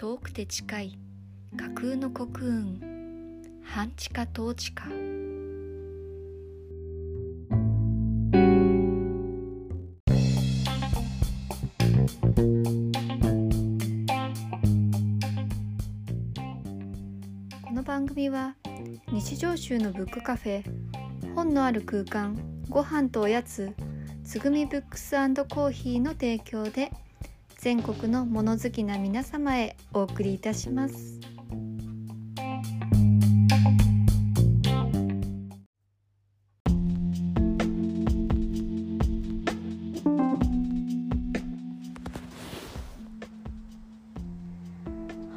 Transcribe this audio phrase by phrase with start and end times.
[0.00, 0.98] 遠くて近い
[1.58, 2.80] 架空の国運
[3.62, 4.84] 半地下統治下。
[17.62, 18.56] この番組は
[19.12, 20.64] 日常集のブックカフェ
[21.34, 22.38] 本のある空間
[22.70, 23.74] ご飯とおやつ
[24.24, 26.90] つぐみブックスコーヒーの提供で
[27.62, 31.20] 全国の物好きな皆様へお送りいたします。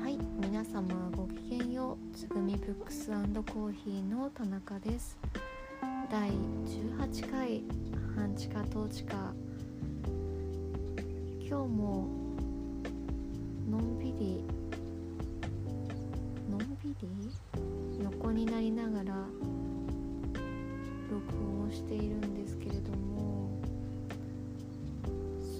[0.02, 2.16] はい皆様ごきげんよう。
[2.16, 3.12] つぐみブックス
[3.54, 5.18] コーヒーの田中です。
[6.10, 7.64] 第18回
[8.16, 9.34] 半地下統治下
[11.54, 12.08] 今日も
[13.70, 14.44] のんびり
[16.50, 17.08] のんびり
[18.02, 19.14] 横になりながら
[21.12, 23.62] 録音をしているんですけれども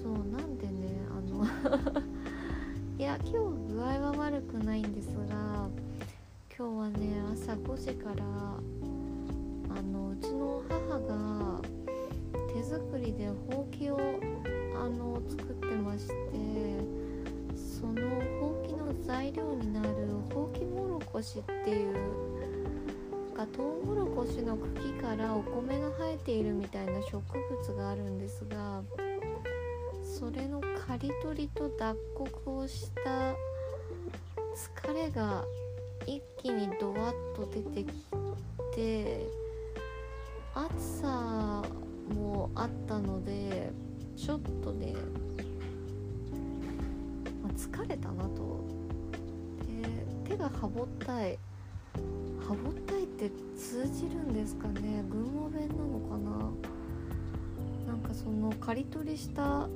[0.02, 0.72] そうなんでね
[1.16, 1.44] あの
[2.98, 5.68] いや今日具合は悪くないんですが
[6.58, 8.24] 今日はね朝5時から
[9.78, 11.60] あのうちの母が
[12.52, 13.96] 手作りでほうきを
[21.24, 21.94] しっていう
[23.34, 28.82] がトウモロコシの茎からお米が生えているみたいな植物があるんですが
[30.04, 33.34] それの刈り取りと脱穀をした
[34.84, 35.44] 疲れが
[36.06, 37.92] 一気にドワッと出てき
[38.74, 39.26] て
[40.54, 41.62] 暑さ
[42.14, 43.72] もあったので
[44.14, 44.94] ちょっとね、
[47.56, 48.73] 疲れたなと
[50.24, 51.38] 手がハボったい。
[52.46, 55.04] ハボったいって通じるんですかね。
[55.08, 56.74] 群馬弁なのかな。
[57.86, 59.68] なんかその刈り取りした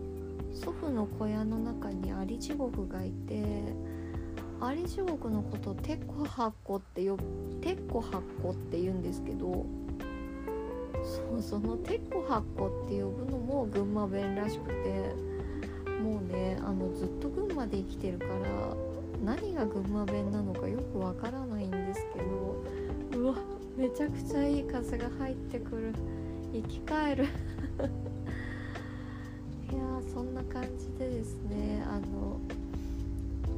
[0.52, 3.44] 祖父の小屋の中にアリ地獄がいて
[4.60, 7.16] アリ地獄のことをテッコハッコってよ
[7.60, 9.66] テッコハッコって言うんですけど
[11.04, 15.14] そうそのテッコハッコって呼ぶのも群馬弁らしくて
[16.02, 18.34] もうねあのずっと群馬で生きてるから
[19.24, 22.62] 何が群馬弁なのかよくわからないんですけど
[23.20, 23.34] うわ
[23.76, 25.94] めちゃくちゃいい風が入ってくる。
[26.52, 27.24] 生き返る。
[29.70, 32.40] いやそんな感じでですねあの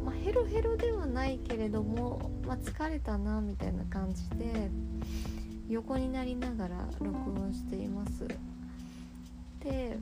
[0.04, 4.70] まあ、ヘロヘロではないけれども、まあ、疲れたなみたいな感じで
[5.68, 8.26] 横になりながら録音しています。
[9.62, 9.98] で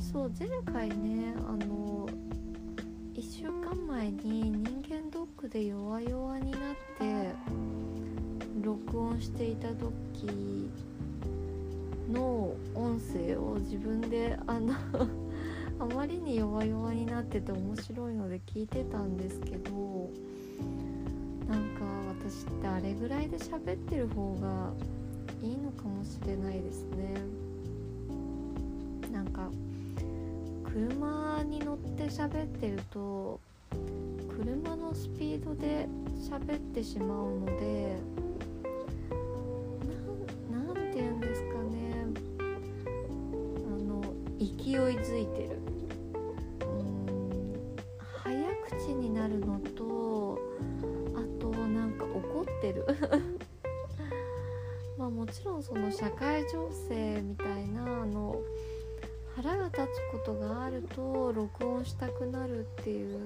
[0.00, 2.08] そう前回ねあの
[3.16, 6.60] 1週間前に人間ドックで弱々になっ
[6.98, 7.34] て
[8.60, 10.70] 録音していた時
[12.12, 14.74] の音声を自分であの
[15.80, 20.10] あまりに弱々になってて面白いので聞いてたんですけど
[21.48, 21.86] なんか
[22.22, 24.74] 私ってあれぐらいで喋ってる方が
[25.42, 27.14] いいのかもしれないですね。
[29.10, 29.50] なんか
[30.76, 33.40] 車に乗って喋ってると
[34.28, 35.88] 車のスピードで
[36.30, 37.96] 喋ってしまうので
[40.52, 42.04] なんなんて言うんですかね。
[43.64, 44.02] あの
[44.38, 45.60] 勢いづいてる。
[46.60, 47.76] うん
[48.22, 48.36] 早
[48.78, 50.38] 口になるのと
[51.14, 52.84] あとなんか怒ってる。
[54.98, 58.42] まあもちろんその社会情勢みたいなあの
[59.36, 63.20] 腹が立つことがあると録音したくなるっていう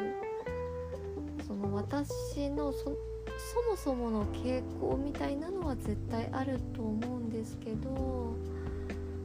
[1.47, 8.35] その私のそもそもの傾向みたいなのは絶対あると思うんですけど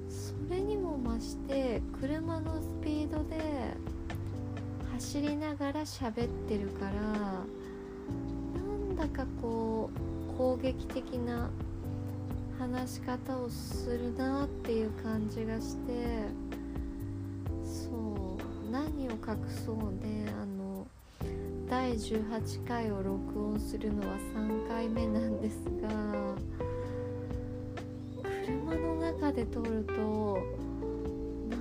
[0.08, 3.42] それにも増して車のスピードで
[4.94, 7.46] 走りながら喋ってるからな
[8.62, 9.90] んだかこ
[10.32, 11.50] う攻撃的な
[12.60, 16.45] 話し方をするなっていう感じがして
[19.26, 20.88] 何を隠そうねあの
[21.70, 26.36] 第18回を録音するのは3回目なんですが
[28.46, 30.38] 車の中で撮ると
[31.50, 31.58] な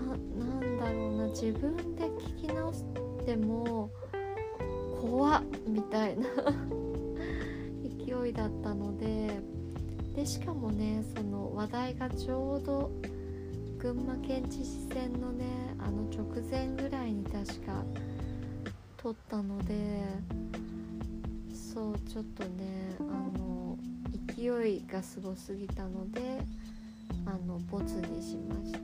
[0.47, 2.85] なんだろうな自分で聞き直し
[3.25, 3.91] ても
[5.01, 6.27] 怖っみたいな
[8.05, 9.41] 勢いだったので
[10.15, 12.91] でしかもねその話題がちょうど
[13.85, 15.45] 群馬県知事選のね
[15.79, 17.85] あの直前ぐらいに確か
[18.97, 20.03] 撮ったので
[21.53, 23.77] そうちょっとねあの
[24.35, 26.41] 勢いがすごすぎたので
[27.27, 28.79] あのボツにしました。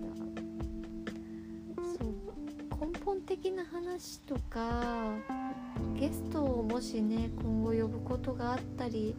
[1.99, 5.14] そう根本的な話とか
[5.99, 9.14] ゲストをもしね今後呼ぶことがあったり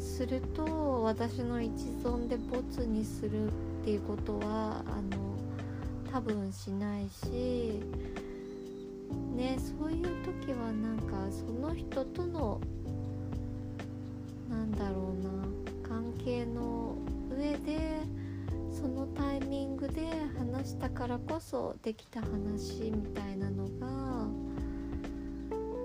[0.00, 1.70] すると私の一
[2.02, 3.52] 存でボツにする
[3.82, 5.36] っていうことはあの
[6.12, 7.80] 多分しないし
[9.34, 12.60] ねそういう時はなんかその人との
[14.48, 16.94] なんだろうな関係の
[17.28, 18.02] 上で
[18.70, 20.06] そのタイミングで
[20.38, 24.28] 話したからこそできた話みたいなのが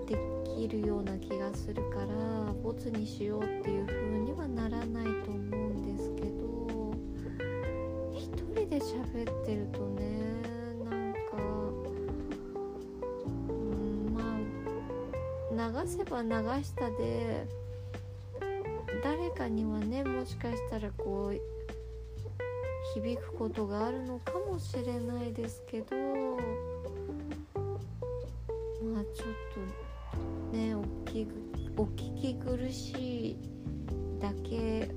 [0.05, 0.15] で
[0.55, 5.67] きるような気がするからボツにしようっていう風にはならないと思う。
[5.73, 5.76] ん
[8.77, 10.05] で喋ってるとね
[10.87, 11.19] なんか
[13.49, 14.21] うんま
[15.65, 16.29] あ流せば流
[16.63, 17.47] したで
[19.03, 21.41] 誰かにはねもしかしたらこう
[22.93, 26.01] 響くことがあるのかもしれないですけどま
[28.99, 29.25] あちょっ
[30.51, 31.27] とねおき
[31.75, 33.37] お聞き苦しい
[34.19, 34.87] だけ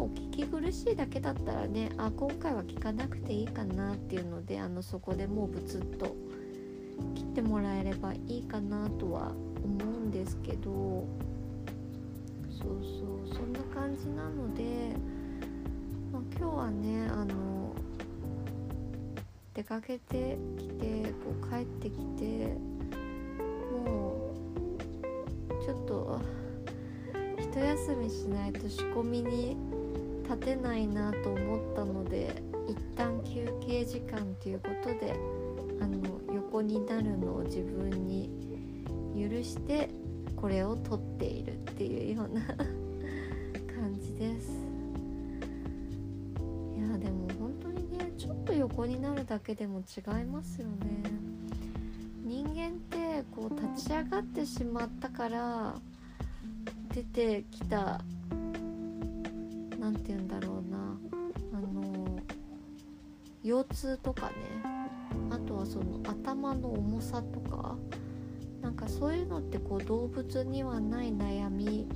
[0.00, 6.14] お聞き苦しいだけだったらねあ今回は聞かなくていいかなっていうのであのそこでもうブツッと
[7.14, 9.32] 切ってもらえればいいかなとは
[9.62, 11.06] 思うんですけど
[12.50, 15.20] そうそうそんな感じなので。
[16.12, 17.72] まあ、今日はねあの
[19.54, 22.56] 出かけてきてこう帰ってきて
[23.86, 24.32] も
[25.48, 26.20] うちょっと
[27.38, 29.56] 一休みしないと仕込みに
[30.30, 35.14] 立てないなと思ったので一旦休憩時間ということで
[35.80, 38.30] あの横になるのを自分に
[39.14, 39.90] 許して
[40.36, 42.42] これを撮っているっていうような
[43.74, 44.70] 感じです。
[48.60, 51.02] 横になるだけでも違いますよね
[52.22, 55.74] 人間ってこう立ち上がってしまったから
[56.94, 58.00] 出てきた
[63.50, 64.34] 腰痛とかね。
[65.28, 67.76] あとはその頭の重さとか。
[68.62, 71.88] なんかそういうのってこう動物にはない悩み。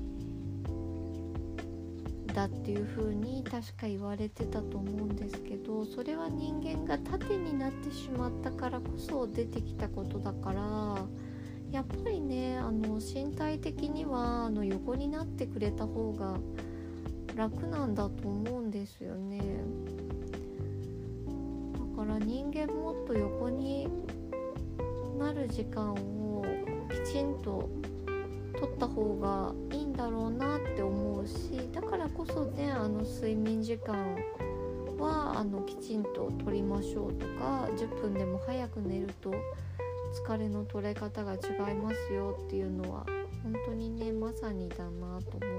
[2.35, 5.85] だっていう風に確か言われてたと思うんですけど。
[5.85, 11.07] それは人間が縦になってしまったからこそ出てきたことだから。
[11.71, 16.37] やっぱりねあの身体的にはあの横になってくれた方が
[17.37, 19.41] 楽なんだと思うんですよね。
[22.05, 23.89] から人間もっと横に
[25.19, 26.45] なる時間を
[26.91, 27.71] きちんと
[28.61, 34.17] 取った方がいいんだろうなって思うしだからこそねあの睡眠時間
[34.99, 39.33] はあのきちんと取りましょうとか10分でも早く寝ると
[40.27, 43.07] 疲れの取れ方が違いますよっていうのは
[43.43, 45.54] 本当にねまさにだなと思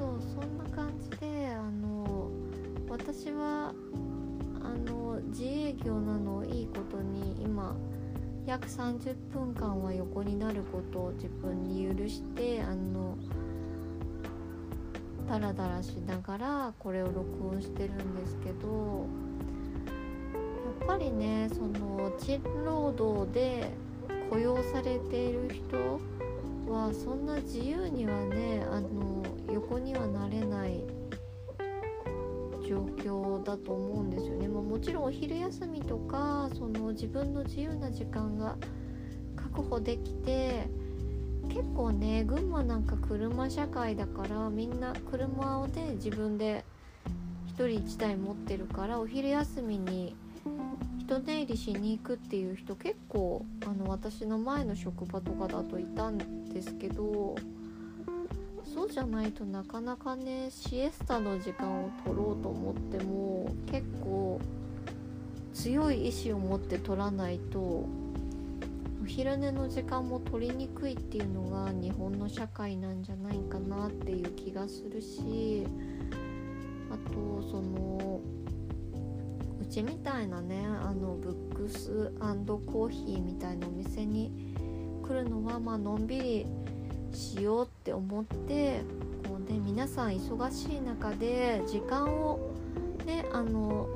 [0.00, 2.30] そうそんな感じであの
[2.88, 3.74] 私は
[4.64, 7.76] あの自営業なのをいいことに今
[8.46, 13.18] 約30分間は横になることを自分に許してあの
[15.28, 19.06] ダラダラしながらこれを録音してるんですけど
[20.80, 23.70] やっぱりねその賃労働で
[24.30, 26.00] 雇用されている人
[26.72, 29.09] はそんな自由にはねあの
[29.80, 30.84] にはなれない
[32.68, 38.56] 状況だと思うんですよね、まあ、もちろんお昼休みとかその自分の自由な時間が
[39.34, 40.68] 確保できて
[41.48, 46.64] 結構ね群馬なんか車社会だからみんな車をね自分で
[47.56, 50.14] 1人1台持ってるからお昼休みに
[51.00, 57.34] 人出入りしに行くっていう人結構あの私の前の職場とかだといたんですけど
[58.72, 64.40] そうじゃないとなかなかねシエスタの時間を取ろうと思っても結構
[65.52, 67.88] 強い意志を持って取らないとお
[69.04, 75.66] 昼寝の時間も取りにくいっていうのが日本の社会なんじゃないかなっていう気がするし
[76.90, 78.20] あとその
[79.60, 82.12] うちみたいなねあのブックス
[82.66, 84.54] コーヒーみたいなお店に
[85.02, 86.46] 来るのはまあのんびり
[87.12, 88.80] しようって思って
[89.28, 92.38] こう、ね、皆さん忙しい中で時間を
[93.06, 93.88] ねあの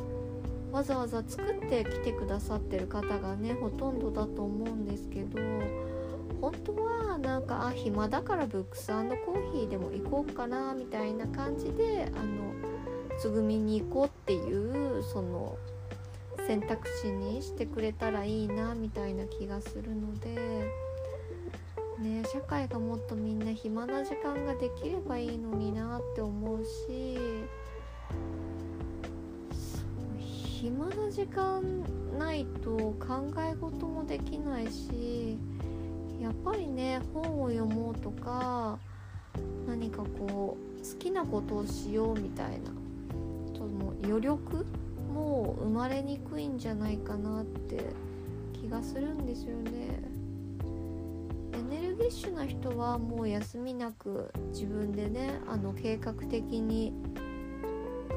[0.72, 5.40] わざわざ作ってきてくださってる方がねほとんどだと思うんですけど
[6.40, 12.52] 本当はなんかあ暇だからブックスコーヒーでも行こうかなみたいな感じであの
[13.18, 15.56] つぐみに行こうっていうその
[16.46, 20.70] 選択肢にしてくれたらいいなみたいな気がするので、
[22.34, 27.16] 社会がもっとみんな暇な時間ができればいいのになって思うし
[30.40, 31.62] 暇な時間
[32.18, 35.38] ないと考え事もできないし
[36.20, 38.80] やっぱりね本を読もうとか
[39.68, 42.72] 何かこう好きなことをしようみたいな
[43.56, 44.66] その余力
[45.14, 47.84] も生まれにくいんじゃないかなって
[48.60, 50.13] 気がするんですよね。
[51.54, 56.92] エネルギッシュな人はもう休みなく自分でねあの計画的に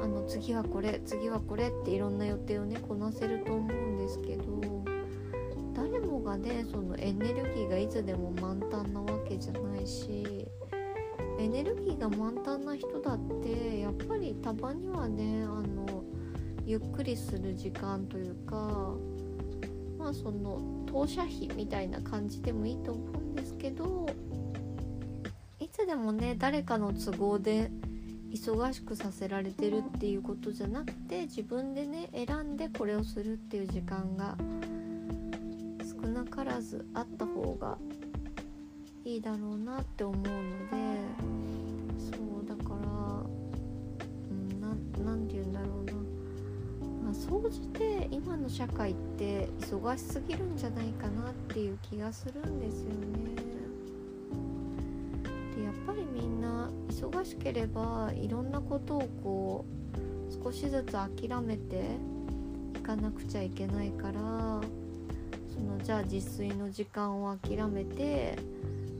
[0.02, 4.44] あの次はこれ次はこれっていろんな予定をねこなせると思うんですけど
[5.74, 10.48] 誰もがねそのエネルギーがいつでも満タンなわけじゃないし
[11.38, 16.02] エネルギーが満タンな人だってやっぱりたまにはねあの
[16.66, 18.94] ゆっくりする時間というか
[20.08, 24.06] あその当社費みたいな感じでもいいと思うんですけど
[25.58, 27.70] いつでもね誰かの都合で
[28.30, 34.36] 忙しくさせられてるっていうことじゃなくて自分でね選んでこれをするっていう時間が
[35.82, 37.78] 少なからずあった方が
[39.04, 40.97] いいだろうなって思うので
[48.28, 52.98] 今の社会って忙しすぎるんじゃないかなっていう気がするんですよね。
[55.56, 59.64] でやっぱりみんな忙しければいろんなことをこ
[60.30, 61.96] う少しずつ諦めて
[62.76, 68.36] いかなくちゃいけないからそのじゃあ自炊の時間を諦めて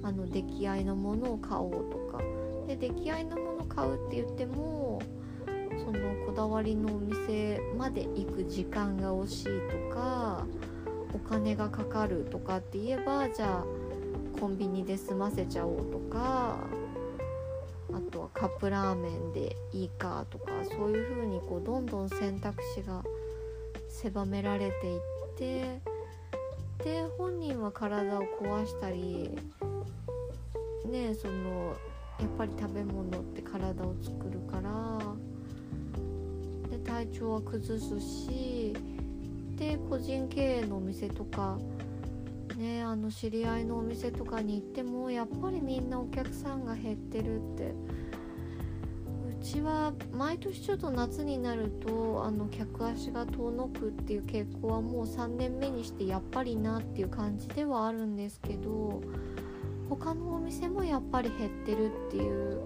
[0.02, 2.22] あの出来合いのものを買おうとか
[2.66, 4.87] で出来合いのもの買うって言っても
[5.88, 10.44] そのこだわりのお店まで行く時間が惜しいとか
[11.14, 16.58] お金がかかるとかって言えばじゃあコンビニで済ませちゃおうとか
[17.90, 23.02] あとはカップラーメンでいいかとかそういう風にこうどんどん選択肢が
[23.88, 25.00] 狭められていっ
[25.38, 25.80] て
[26.84, 29.30] で本人は体を壊したり
[30.84, 31.74] ねその
[32.20, 35.27] やっぱり食べ物って体を作るから
[36.98, 38.74] 体調は崩すし
[39.54, 41.56] で個人経営のお店とか
[42.56, 47.72] ねあの知り合いのお店とかに行ってもやっぱりみんなお客さんが減ってるって。
[49.40, 59.00] うちは毎年ちょっと夏になるとあの客足が遠のくっていう傾向はもう3年目にしてやっぱりなっていう感じではあるんですけど
[59.88, 62.60] 他のお店もやっぱり減ってるっていう。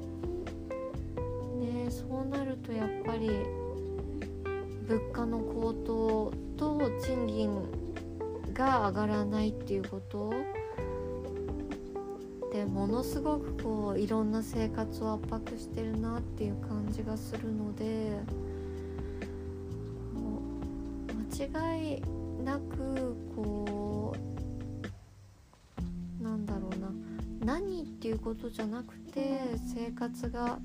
[1.60, 3.28] ねそうなるとやっぱり
[4.88, 7.62] 物価の高騰と賃金
[8.52, 10.32] が上がらないっていうこと？
[12.52, 18.18] でものすごくこういろんな生活を圧迫してるなっていう感じがするので
[21.40, 22.02] 間違い
[22.44, 24.14] なくこ
[26.20, 26.92] うなんだろうな。
[27.54, 29.40] 何っていうことじゃなくて
[29.74, 30.58] 生活が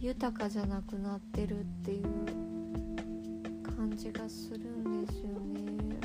[0.00, 2.04] 豊かじゃなくなってるっていう
[3.98, 5.98] じがするんですよね。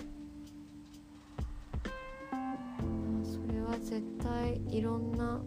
[3.23, 5.39] それは絶対いろんな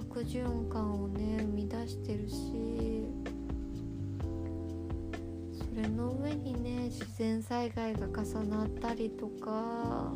[0.00, 3.04] 悪循環をね生み出してるし
[5.52, 10.14] それの上にね自然災害が重なったりとか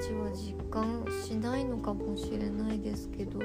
[0.00, 3.40] ちは実感しないのかもしれないですけど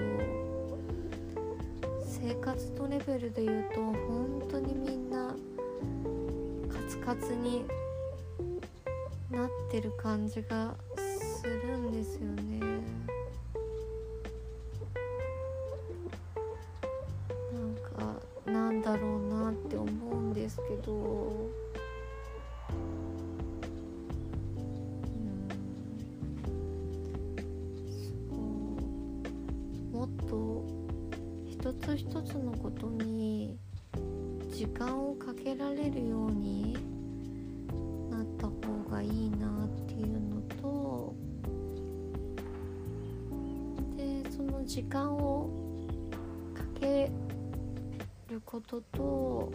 [2.06, 5.36] 生活とレベルで言うと本当にみんな
[6.70, 7.66] カツカツに
[9.32, 10.76] なってる感じが
[44.66, 45.50] 時間を
[46.54, 47.12] かけ
[48.30, 49.52] ることと、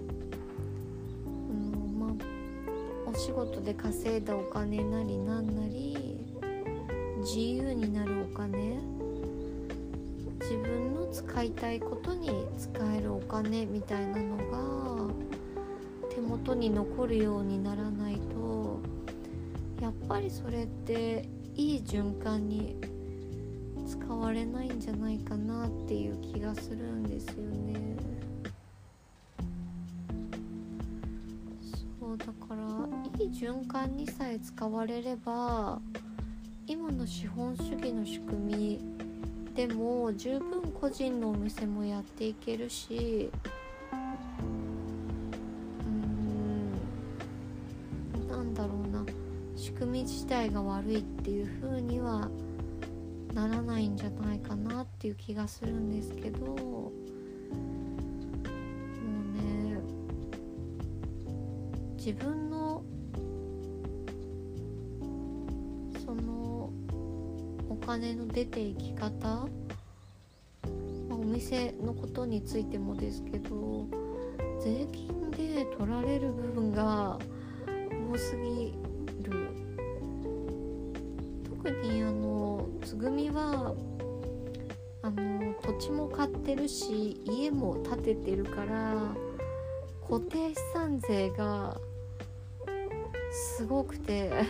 [1.26, 6.24] うんまあ、お仕事で稼いだお金なりなんなり
[7.20, 8.78] 自由になるお金
[10.40, 14.36] 自分の使いたいことに使えるお金みたいなの
[15.08, 15.14] が
[16.10, 18.80] 手元に残るようにならないと
[19.80, 22.76] やっぱりそれっていい循環に
[24.18, 27.94] 使われないんじゃないかなっていう気がするんですよね。
[32.00, 32.56] そうだから
[33.24, 35.80] いい循環にさえ使われれば
[36.66, 38.80] 今の資本主義の仕組み
[39.54, 43.30] でも十分個人のお店もやっていけるし
[45.84, 46.72] うん
[48.28, 49.04] なんだろうな
[49.54, 52.28] 仕組み自体が悪いっていう風には
[53.34, 57.52] ならないんじゃないかなっていう気がするんですけどもう
[59.36, 59.78] ね
[61.96, 62.82] 自分の
[66.04, 66.70] その
[67.68, 69.46] お金の出ていき方、
[71.10, 73.86] お店のことについてもですけど
[74.60, 77.18] 税金で取られる部分が
[78.12, 78.87] 多すぎ
[86.48, 88.96] てるし家も建ててるから
[90.00, 91.78] 固定資産税が
[93.30, 94.32] すごくて。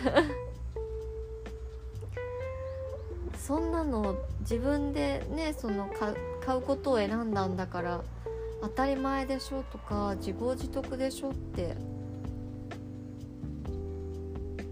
[3.37, 5.89] そんなの自分でねその
[6.45, 8.03] 買うことを選んだんだから
[8.61, 11.75] 当たり前でしょとか自業自得でしょって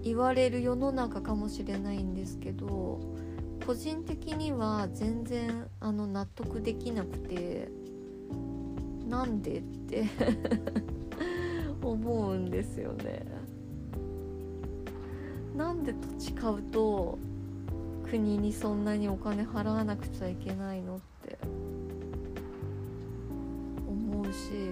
[0.03, 2.99] 言われる世の中かもしれないんですけど
[3.67, 7.67] 個人的には全然あの納得できなくて
[9.09, 10.05] なんでって
[11.83, 13.25] 思うんですよね。
[15.53, 17.17] なんで土地買うと
[18.09, 21.37] 国にそんなにお金払わなくちゃいけないのって
[23.85, 24.71] 思うし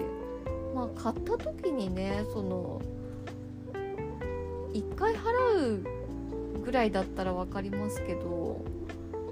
[0.74, 2.82] まあ買った時にねその
[4.72, 8.64] 1回払うぐらいだったら分かりますけど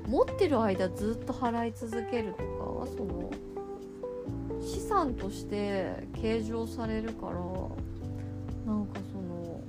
[0.08, 2.44] 持ってる間ずっと払い続けるとか
[2.98, 3.32] その
[4.62, 7.34] 資産として計上されるから
[8.66, 9.62] なんかその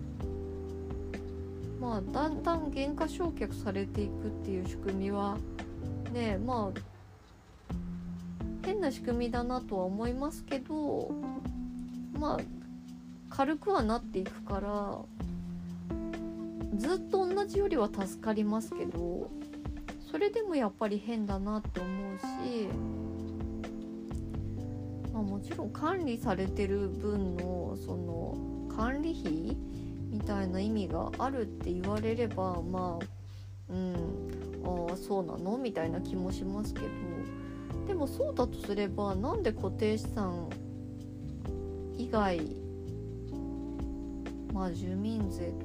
[1.81, 5.37] まあだんだん減価償却されていくっていう仕組みは
[6.13, 6.81] ねまあ
[8.65, 11.11] 変な仕組みだなとは思いますけど
[12.19, 12.41] まあ
[13.31, 14.99] 軽くはなっていくから
[16.77, 19.31] ずっと同じよりは助かりますけど
[20.15, 22.69] それでもやっぱり変だなって思うし、
[25.13, 29.57] まあ、もちろん管理されてる分のその管理費
[30.11, 33.95] みたいな意味があるって言われればまあうん
[34.65, 36.87] ああそうなのみたいな気もしますけど。
[37.89, 40.49] でもそうだとすればなんで固定資産
[41.99, 42.41] 以外
[44.53, 45.64] まあ住民税と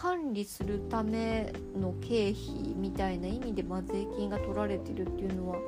[0.00, 5.58] 管理するための経費みたいな意味で、まあ、税金が取られてるっていうのは、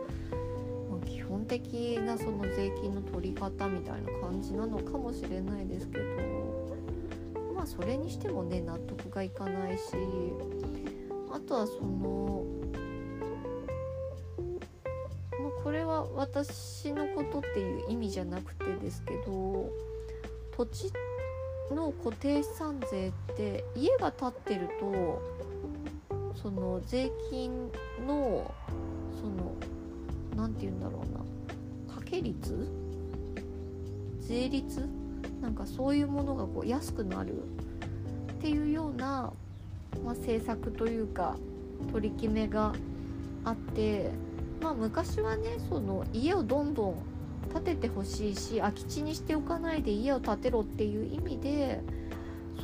[0.91, 6.05] まあ、基本的なその税金の取り方みたいな感じなのかもしれないですけど
[7.55, 9.83] まあそれにしてもね納得がいかないし
[11.31, 12.47] あとはその、
[15.43, 19.69] まあ、これは私のことっていう意味じゃなくてですけど
[20.57, 21.12] 土地って
[21.73, 25.23] の固定資産税って家が建ってると
[26.41, 27.71] その税金
[28.07, 28.53] の
[29.21, 29.55] その
[30.37, 31.21] 何て言うんだろうな。
[31.89, 32.69] 掛け率？
[34.21, 34.89] 税率？
[35.41, 37.43] なんかそういうものがこう安くなる。
[38.33, 39.33] っていうような、
[40.05, 41.37] まあ、政策というか
[41.93, 42.73] 取り決めが
[43.45, 44.11] あって
[44.61, 47.12] まあ昔はねその家をどんどん
[47.53, 51.81] 建ててほしいし空き地にしておかないで家を建てろっていう意味で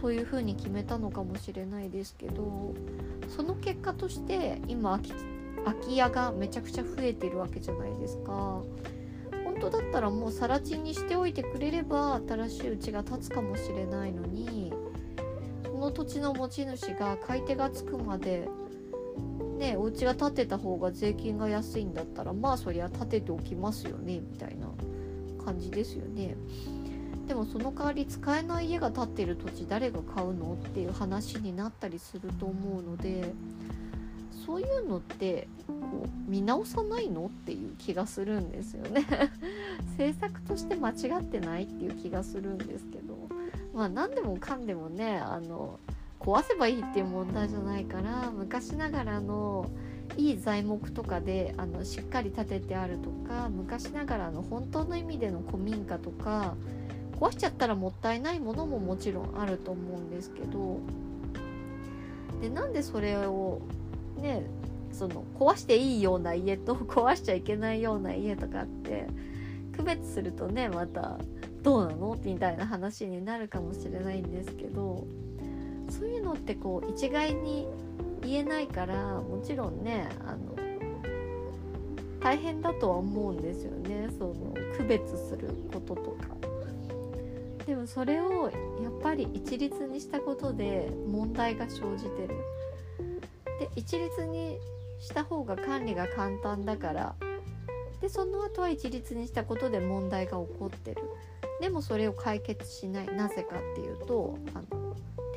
[0.00, 2.74] そういう風に決めたのかもしれないですけど
[3.28, 5.00] その結果として今
[5.64, 8.62] 空き家がめちゃくちゃ増えてるわけじゃないですか。
[9.44, 14.72] 本当だったらもう更地にしておいてくれれば新しいうちが建つかもしれないのに
[15.64, 18.48] その土地の持ち主が買い手がつくまで
[19.58, 24.68] ねお家が建てた方が税金が安いんだったらまあそりゃ建てておきますよねみたいな
[25.44, 26.36] 感じですよね。
[27.26, 30.54] でもその代わり使えない家が建ってる土地誰が買うの？
[30.54, 33.34] っていう話になったりすると思うので
[34.46, 37.26] そういうのってこう見直さないの？
[37.26, 39.04] っていう気がするんですよね。
[39.98, 43.18] 政策として間違ってないっていう気がするんですけど。
[43.74, 45.78] まあ何でもかんでもねあの
[46.20, 49.70] 壊せばいいっていう問題じゃないから昔ながらの
[50.16, 56.54] いい材木とかであのしっかり建ててあるとか昔ながらの本当の意味での古民家とか
[57.20, 60.80] 壊しちゃったらもったいないものももちろんあると思うんですけど
[62.40, 63.60] でなんでそれを
[64.16, 64.44] ね
[64.92, 69.06] その壊していいような家と 壊しちゃいけないような家とかって
[69.76, 71.18] 区別するとねまた
[71.62, 72.16] どうなの？
[72.24, 75.04] みたいな話になるかもしれないんですけど
[75.90, 77.66] そういうのってこう一概に
[78.22, 80.56] 言えないからもちろんねあの
[82.20, 86.38] 大変だとは思うんですよねその区別することとか。
[87.66, 88.50] でもそれを
[88.82, 92.28] やっぱり一律にしたことで問題が生じてる。
[93.58, 94.58] で一律に
[95.00, 97.14] した方が管理が簡単だから
[98.00, 101.02] でその後は一律にしたことで問題が起こってる
[101.60, 104.77] でもそれを解決しないなぜかっていうとあの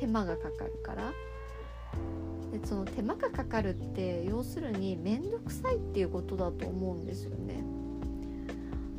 [0.02, 1.12] 手間がかかるから。
[2.50, 7.62] でその手間がかかるって要するに面倒くさいっていうことだと思うんですよね。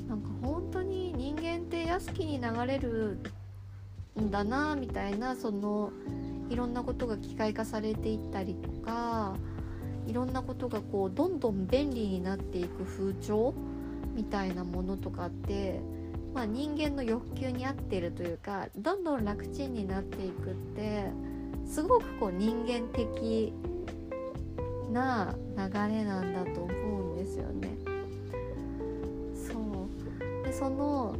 [0.07, 3.19] なんか本当に人間って安きに流れる
[4.19, 5.91] んだなみたいなその
[6.49, 9.35] いろんなことが機械化されていったりとか
[10.07, 13.53] いろんなことがこうどんどん便利になっていく風潮
[14.15, 15.81] みたいなものとかって、
[16.33, 21.05] まあ、人間の欲求に合っているというかどんどん楽ちんになっていくって
[21.65, 23.53] すごくこう人間的
[24.91, 25.63] な流
[25.95, 27.69] れなんだと思うんですよね。
[29.35, 31.15] そうでその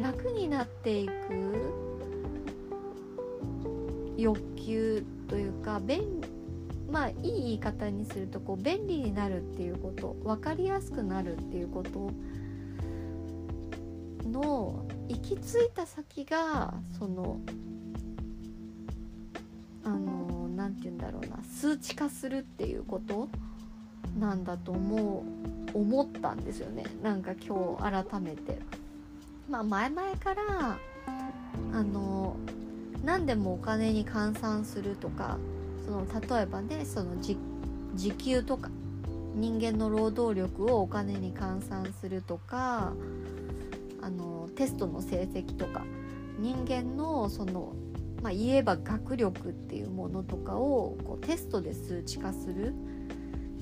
[0.00, 1.12] 楽になっていく
[4.16, 6.20] 欲求というか便
[6.90, 12.10] まあいい言い方にするとこう便利になるっていうこと分かりやすくなるっていうこと
[14.28, 17.40] の行き着いた先がその
[19.84, 23.28] あの何て言うんだろうな数値化するっていうこと
[24.18, 25.24] なんだと思
[25.74, 28.58] う思ったんですよねなんか今日改めて。
[29.48, 30.78] まあ前々から
[31.72, 32.36] あの
[33.04, 35.38] 何でもお金に換算するとか
[35.84, 37.38] その例えばねその時
[38.12, 38.70] 給とか
[39.34, 42.92] 人間の労働力をお金に換算するとか
[44.02, 45.84] あのテストの成績とか
[46.38, 47.74] 人間のその、
[48.22, 52.74] まあ、言えば学力っていうものとかをこうテストで数値化する。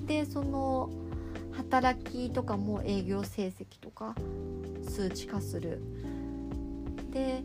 [0.06, 0.90] でその
[1.52, 4.14] 働きとかも営業成績とか
[4.88, 5.80] 数値化する。
[7.10, 7.42] で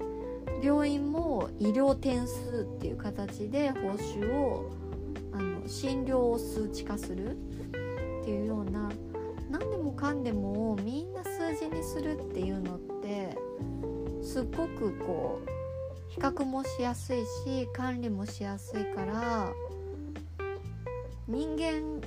[0.62, 4.72] 病院も医療点数っていう形で報酬を
[5.34, 8.92] あの診療を数値化するっていうような
[9.50, 11.11] 何でもかんでもみん
[11.52, 13.38] な数字にするっていうのって
[14.24, 15.50] すっごくこう
[16.10, 19.52] 比較もしやすいし管理もしやすいから
[21.28, 22.02] 人間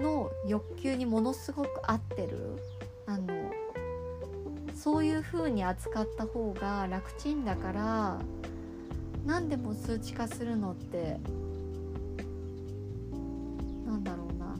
[0.00, 2.56] の欲求にものすごく合ってる。
[3.06, 3.52] あの
[4.74, 8.18] そういう風に扱った方が楽ちんだから
[9.24, 11.18] 何でも数値化するのって
[13.86, 14.56] なんだろうな。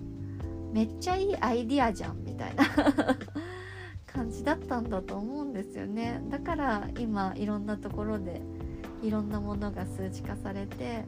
[0.73, 2.65] めっちゃいいアイディアじゃんみたいな。
[4.35, 6.23] じだったんだと思うんですよね。
[6.31, 8.41] だから今いろんなところで
[9.03, 11.05] いろんなものが数値化されて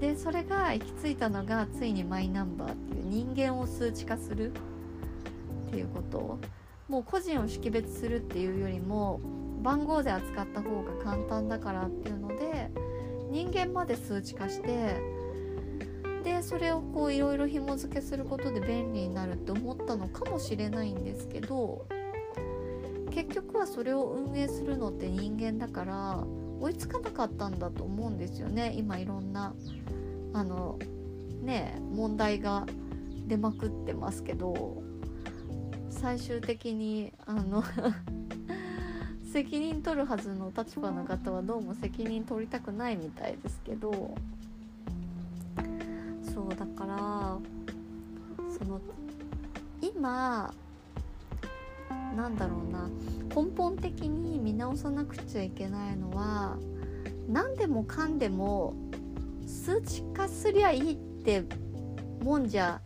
[0.00, 6.38] でそれが行き着いたのがついにマイナンバーっていう人間を数値化するっていうこと。
[6.88, 9.20] もう個人を識別するっていうよりも
[9.62, 12.70] 番号で扱った方が簡単だからっていうので
[13.30, 15.00] 人間まで数値化して
[16.22, 21.86] でそれをこういろいろ紐付けすることで便利になるって思ったのかもしれないんですけど
[23.16, 26.22] 結局はそれを運営するのって人間だから
[26.60, 28.74] 追いつかなかったんだと思うんですよね。
[28.76, 29.54] 今いろんな
[30.34, 30.78] あの
[31.40, 32.66] ね問題が
[33.26, 34.82] 出まくってますけど
[35.88, 37.64] 最終的にあの
[39.32, 44.14] 責任取るはずの立場の方はどうも責任取りたくないみたいですけど
[46.22, 47.38] そうだから
[48.58, 48.78] その
[49.80, 50.52] 今
[52.16, 52.88] なんだろうな
[53.34, 56.56] 根本的に見直さなくちゃいけないのは
[57.28, 58.74] 何でもかんでも
[59.46, 61.44] 数値化すりゃいいって
[62.22, 62.80] もんじゃ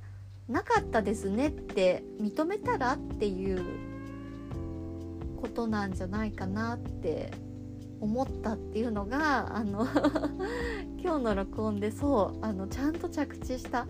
[0.49, 3.65] なかったですねって認めたらっていう
[5.41, 7.31] ことなんじゃないかなって
[8.01, 9.87] 思ったっていうのがあの
[10.99, 13.87] 今日の録音でそうあのちゃんと着地した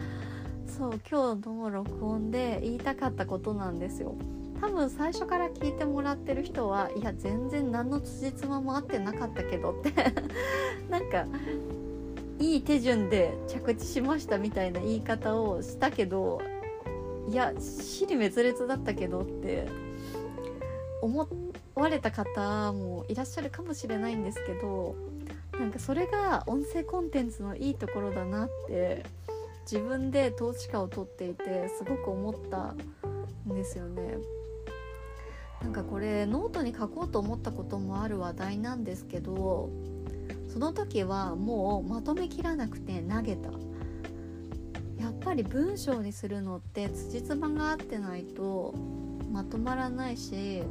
[0.66, 4.14] そう今日の録音で言いたかったことなんですよ。
[4.61, 9.92] 多分最初から聞いてもらってる人はいや全然何の辻褄も合ってなかったけどって
[10.90, 11.27] なんか
[12.38, 16.40] いい手順で着地しましたみたいな言い方をしたけど
[17.29, 19.66] いや死に滅裂だったけどって
[21.01, 21.27] 思
[21.75, 24.94] われた方もいらっしゃるかもしれないんですけど
[25.59, 29.05] なんかそれが音声コンテンツのいいところだなって
[29.70, 32.75] 自分で統治下を取っていてすごく思った
[33.49, 34.18] んですよね。
[35.70, 39.70] なんかこれノートに書こうと思ったこともある話題なんですけど
[40.48, 43.50] その時はもうまとめきらなくて投げた。
[44.98, 48.74] やっぱり文章にするのって辻褄が合ってないと
[49.33, 50.64] まとまらないしで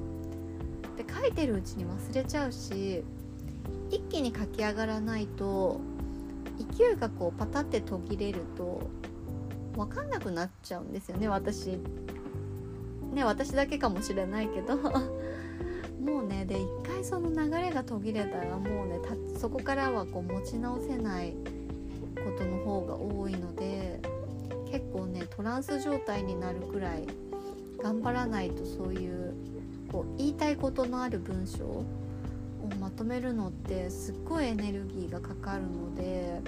[1.09, 3.03] 書いてるうちに忘れちゃうし
[3.89, 5.79] 一気に書き上がらないと
[6.75, 8.81] 勢いがこうパタって途切れると
[9.75, 11.79] 分かんなくなっちゃうんですよね私。
[13.13, 14.77] ね私だけかもしれないけど。
[15.99, 18.99] もうねで一回その流れが途切れたらもうね
[19.37, 21.33] そこからはこう持ち直せない
[22.15, 23.99] ことの方が多いので
[24.71, 27.05] 結構ねトランス状態になるくらい
[27.81, 29.33] 頑張らないとそういう
[29.91, 31.85] こう言いたいことのある文章を
[32.79, 36.41] まとめるのってすっごいエネルギーがかかるので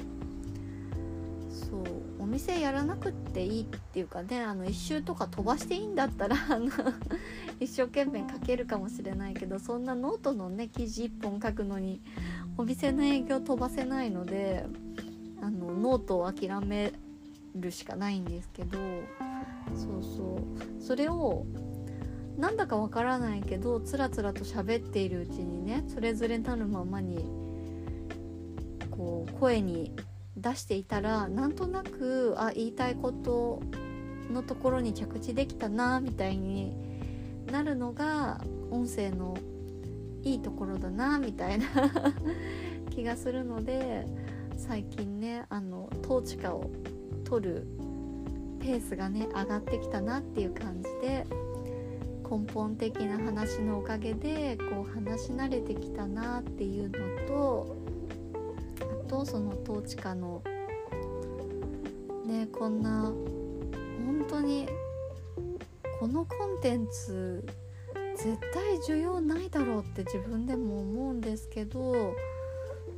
[1.50, 2.01] そう。
[2.32, 6.70] 店やらなくっていいっていうかねあの一周とか飛ばしていいんだったら あの
[7.60, 12.02] 一生懸命書けるかもしれないけどそんなノートのね記事1本書くのに
[12.58, 14.66] お店の営業飛ばせないので
[15.42, 16.94] あのノートを諦め
[17.56, 18.78] るしかないんですけど
[19.76, 20.38] そうそ
[20.80, 20.82] う。
[20.82, 21.46] それを
[22.38, 27.26] なんだかわからないけどつらつらと喋っているうちにねそれぞれなるままに
[28.90, 29.92] こう声に
[30.42, 33.62] 出していたらなんとなくあ言いたいこと
[34.32, 36.74] のところに着地できたなみたいに
[37.52, 39.38] なるのが音声の
[40.24, 41.66] いいところだなみたいな
[42.92, 44.06] 気がするので
[44.56, 46.70] 最近ねあの統治下を
[47.24, 47.68] 取る
[48.60, 51.26] ペースがね上がってきたなっていう感じで
[52.30, 57.81] 根本的な話のおかげでこう話し慣れてきたなっていうのと
[59.12, 60.42] とその統治下の
[62.26, 63.12] ねこんな
[64.06, 64.70] 本当に
[66.00, 67.46] このコンテンツ
[68.16, 72.16] 絶対需要ないだろうって自分でも思うんですけど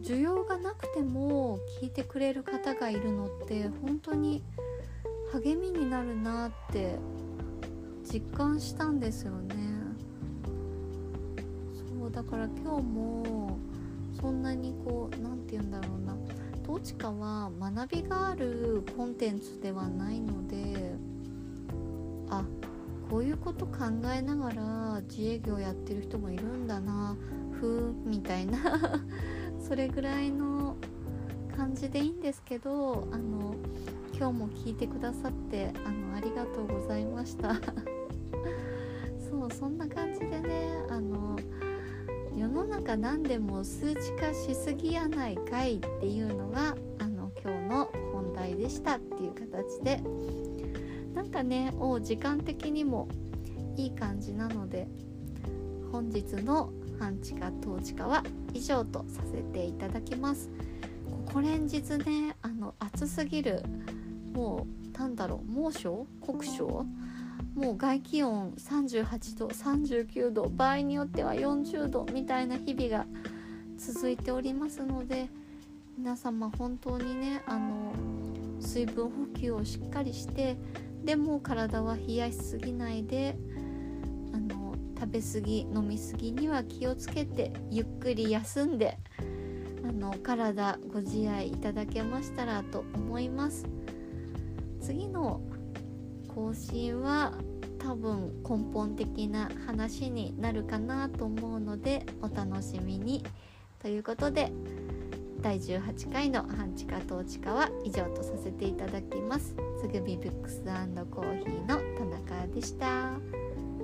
[0.03, 4.43] 需要がなくても聞いてくれる方がいるのって本当に
[5.31, 6.99] 励みになるなって
[8.03, 9.55] 実感したんですよね。
[11.99, 13.42] そうだから今日も
[14.23, 16.15] そんなにこう何て言うんだろうな。
[16.63, 20.95] 統治下は学びがあるコンテンツではないので
[22.29, 22.45] あ
[23.09, 23.79] こういうこと考
[24.15, 27.17] えながら自営業やってる人もいるんだな
[27.59, 28.57] ふーみたいな。
[29.59, 30.77] それぐらいの
[31.57, 33.55] 感じでいいんですけどあの
[34.15, 37.55] 今日も聞いてくださってあのありがとうございました。
[39.19, 40.39] そうそんな感じで
[42.83, 50.01] 世の中何でも数値化しすぎやないかいっていうのがあの今日の問題でしたっていう形で。
[51.13, 53.07] なんかねお時間的にも
[53.77, 54.87] いい感じなので
[55.91, 60.49] 本日の半地下統治下は以上とさせていただきます。
[61.05, 63.63] ここ連日ねあの暑すぎる
[64.33, 66.05] もうなんだろう猛暑？
[66.19, 66.85] 酷暑？
[67.55, 73.05] もう外気温38度39度場合によっては40度みたいな日々が
[73.77, 75.29] 続いておりますので
[75.97, 77.93] 皆様本当にねあの
[78.59, 80.57] 水分補給をしっかりして
[81.03, 83.35] でも体は冷やしすぎないで
[84.33, 88.97] あの食べ過ぎ飲み過ぎには気をつけてゆっくり休んで
[89.87, 93.67] あの体ご自愛いただけましたらと思います。
[94.81, 95.39] 次の
[96.33, 97.33] 更新は
[97.79, 103.23] 多分根本的な話になるかなと思うのでお楽しみに。
[103.81, 104.51] ということで
[105.41, 109.55] 第18回の半地下統治下は以上とさせていただきます。
[109.81, 110.61] つぐみブックス
[111.11, 113.11] コーヒーの田中でした。
[113.11, 113.19] あ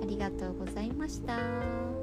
[0.06, 1.99] りがとうございました。